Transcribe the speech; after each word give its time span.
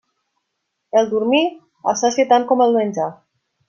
El 1.01 1.11
dormir 1.13 1.43
assacia 1.95 2.29
tant 2.35 2.51
com 2.53 2.69
el 2.69 2.79
menjar. 2.83 3.11